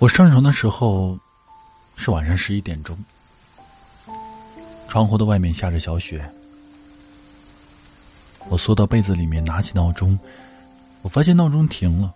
[0.00, 1.18] 我上床的时候
[1.94, 2.96] 是晚上十一点钟，
[4.88, 6.24] 窗户的外面下着小雪。
[8.48, 10.18] 我缩到被子里面，拿起闹钟，
[11.02, 12.14] 我发现闹钟停了。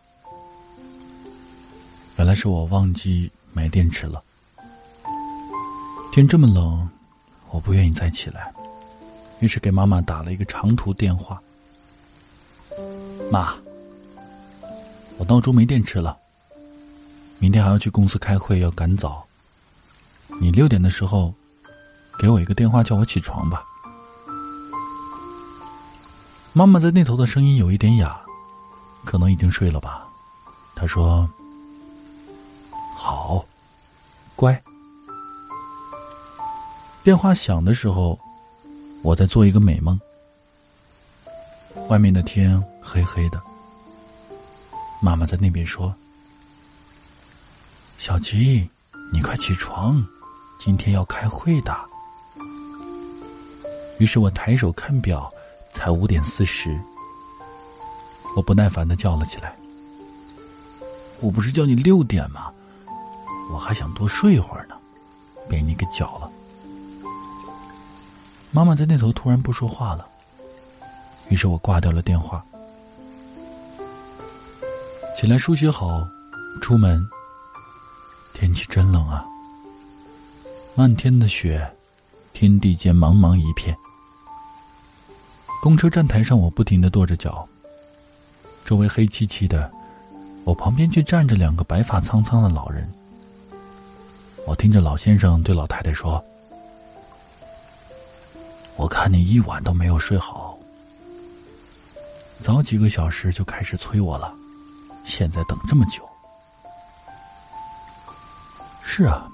[2.16, 4.22] 原来是我忘记买电池了。
[6.10, 6.88] 天这么冷，
[7.50, 8.50] 我不愿意再起来，
[9.40, 11.38] 于是给妈妈打了一个长途电话。
[13.30, 13.54] 妈，
[15.18, 16.16] 我闹钟没电池了。
[17.44, 19.22] 明天还要去公司开会，要赶早。
[20.40, 21.30] 你六点的时候，
[22.18, 23.62] 给我一个电话，叫我起床吧。
[26.54, 28.18] 妈妈在那头的声音有一点哑，
[29.04, 30.08] 可能已经睡了吧。
[30.74, 31.28] 她说
[32.96, 33.44] ：“好，
[34.34, 34.58] 乖。”
[37.04, 38.18] 电话响的时候，
[39.02, 40.00] 我在做一个美梦。
[41.90, 43.38] 外面的天黑黑的，
[45.02, 45.94] 妈妈在那边说。
[48.04, 48.68] 小吉，
[49.10, 50.06] 你快起床，
[50.58, 51.74] 今天要开会的。
[53.98, 55.32] 于是我抬手看表，
[55.72, 56.78] 才五点四十。
[58.36, 59.56] 我不耐烦的叫了起来
[61.22, 62.52] ：“我不是叫你六点吗？
[63.50, 64.74] 我还想多睡一会儿呢，
[65.48, 66.30] 被你给搅了。”
[68.52, 70.06] 妈妈在那头突然不说话了，
[71.30, 72.44] 于是我挂掉了电话。
[75.16, 76.06] 起来梳洗好，
[76.60, 77.02] 出门。
[78.44, 79.24] 天气真冷啊！
[80.74, 81.66] 漫天的雪，
[82.34, 83.74] 天地间茫茫一片。
[85.62, 87.48] 公车站台上，我不停的跺着脚。
[88.62, 89.72] 周围黑漆漆的，
[90.44, 92.86] 我旁边却站着两个白发苍苍的老人。
[94.46, 96.22] 我听着老先生对老太太说
[98.76, 100.58] ：“我看你一晚都没有睡好，
[102.42, 104.34] 早几个小时就开始催我了，
[105.06, 106.06] 现在等这么久。”
[108.96, 109.28] 是啊，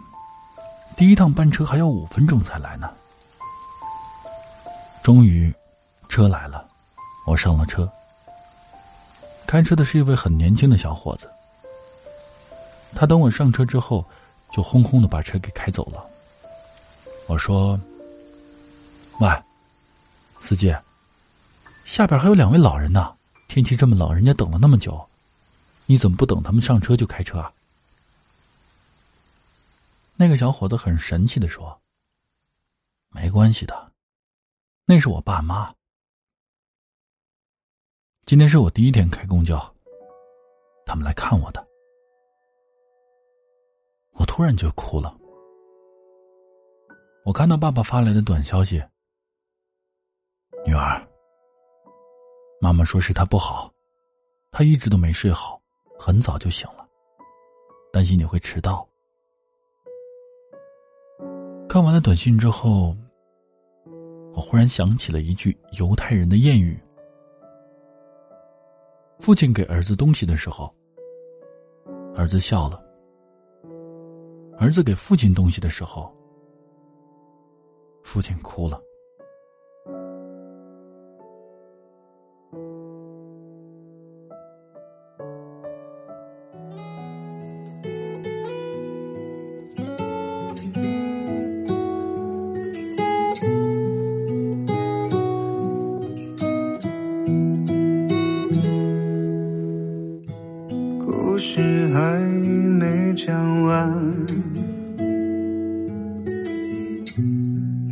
[0.97, 2.91] 第一趟班车还要五分钟才来呢。
[5.03, 5.54] 终于，
[6.09, 6.66] 车来了，
[7.26, 7.87] 我上了车。
[9.47, 11.31] 开车的是一位很年轻的小伙子。
[12.94, 14.03] 他等我上车之后，
[14.50, 16.03] 就轰轰的把车给开走了。
[17.26, 17.78] 我说
[19.20, 19.28] ：“喂，
[20.41, 20.75] 司机，
[21.84, 23.12] 下边还有两位老人呢，
[23.47, 25.06] 天气这么冷，人家等了那么久，
[25.84, 27.53] 你怎么不等他们上车就开车啊？”
[30.20, 31.81] 那个小伙子很神气的说
[33.08, 33.91] ：“没关系的，
[34.84, 35.75] 那是我爸妈。
[38.26, 39.58] 今天是我第一天开公交，
[40.84, 41.66] 他们来看我的。
[44.12, 45.19] 我突然就哭了。
[47.25, 48.76] 我看到爸爸发来的短消息：
[50.66, 51.02] 女儿，
[52.60, 53.72] 妈妈说是他不好，
[54.50, 55.58] 他一直都没睡好，
[55.98, 56.87] 很早就醒了，
[57.91, 58.87] 担心你会迟到。”
[61.70, 62.97] 看完了短信之后，
[64.34, 66.76] 我忽然想起了一句犹太人的谚语
[69.20, 70.69] ：“父亲给儿子东西的时候，
[72.16, 72.76] 儿子笑了；
[74.58, 76.12] 儿子给父亲东西的时候，
[78.02, 78.82] 父亲哭了。”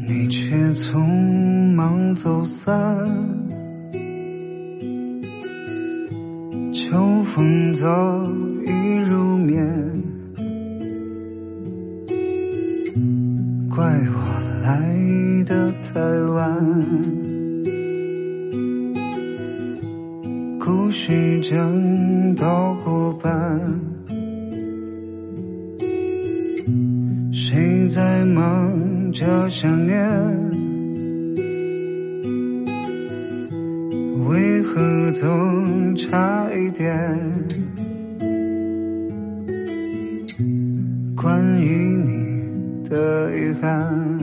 [0.07, 2.99] 你却匆忙走散。
[6.73, 7.87] 秋风早
[8.65, 8.71] 已
[9.09, 10.03] 入眠，
[13.69, 14.19] 怪我
[14.63, 16.01] 来的太
[16.33, 16.37] 晚。
[20.59, 23.29] 故事讲到过半。
[27.89, 29.99] 在忙着想念？
[34.29, 37.19] 为何总差一点？
[41.17, 44.19] 关于你的遗憾，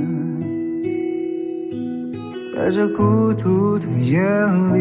[2.56, 4.80] 在这孤独的夜里，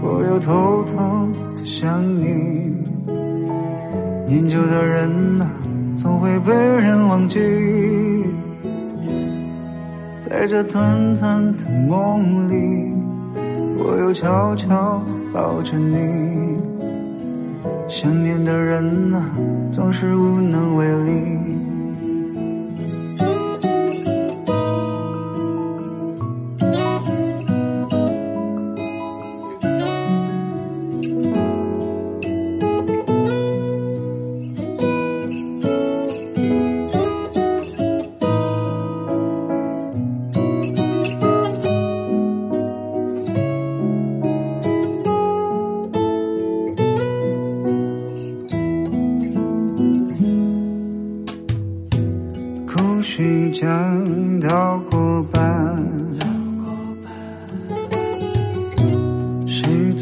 [0.00, 2.72] 我又偷偷的想你。
[4.26, 5.63] 念旧的人啊。
[6.04, 7.40] 总会被人忘记，
[10.20, 12.92] 在这短暂的梦里，
[13.78, 15.02] 我又悄悄
[15.32, 15.96] 抱着你，
[17.88, 19.24] 想念的人啊，
[19.70, 21.73] 总是无能为力。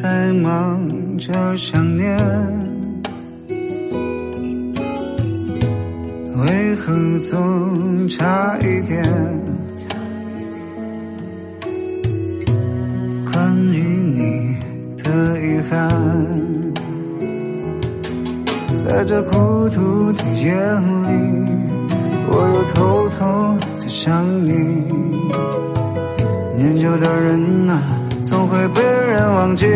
[0.02, 2.18] 在忙着想念？
[6.38, 9.00] 为何总差一点？
[13.30, 14.56] 关于你
[15.04, 15.88] 的遗憾，
[18.76, 21.12] 在这孤独的夜里。
[22.34, 24.50] 我又偷偷在想你，
[26.56, 27.80] 念旧的人啊，
[28.22, 29.66] 总会被人忘记。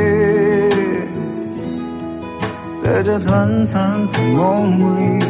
[2.76, 5.24] 在这短暂的梦里，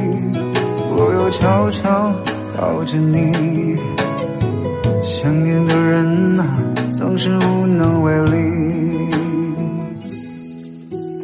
[0.97, 2.13] 我又悄悄
[2.57, 3.79] 抱着你。
[5.03, 6.45] 想念的人啊，
[6.93, 8.37] 总是无能为力。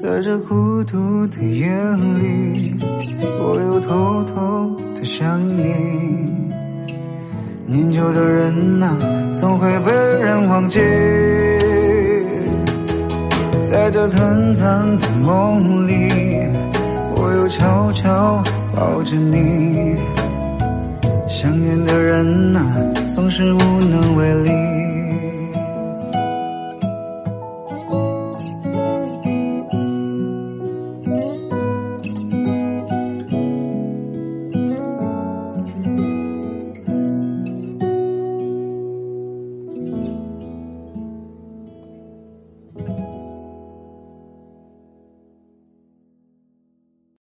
[0.03, 2.75] 在这孤独的夜里，
[3.21, 5.05] 我又偷偷的。
[5.05, 5.63] 想你，
[7.67, 8.97] 念旧的人啊，
[9.35, 10.81] 总会被人忘记。
[13.73, 16.07] 在这短暂的梦里，
[17.17, 18.45] 我又悄悄
[18.77, 19.97] 抱着你。
[21.27, 22.63] 想念的人啊，
[23.15, 24.62] 总是无能为力。